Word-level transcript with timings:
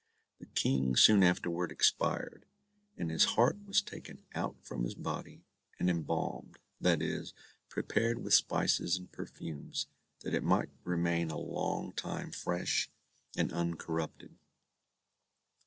The 0.39 0.47
King 0.47 0.95
soon 0.95 1.21
afterward 1.21 1.71
expired; 1.71 2.47
and 2.97 3.11
his 3.11 3.23
heart 3.37 3.63
was 3.67 3.83
taken 3.83 4.25
out 4.33 4.55
from 4.63 4.83
his 4.83 4.95
body 4.95 5.43
and 5.77 5.91
embalmed, 5.91 6.57
that 6.79 7.03
is, 7.03 7.35
prepared 7.69 8.23
with 8.23 8.33
spices 8.33 8.97
and 8.97 9.11
perfumes, 9.11 9.85
that 10.21 10.33
it 10.33 10.41
might 10.43 10.69
remain 10.83 11.29
a 11.29 11.37
long 11.37 11.91
time 11.93 12.31
fresh 12.31 12.89
and 13.37 13.53
uncorrupted. 13.53 14.35